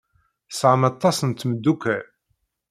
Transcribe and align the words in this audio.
Tesɛamt 0.49 0.89
aṭas 0.91 1.17
n 1.23 1.31
tmeddukal. 1.31 2.05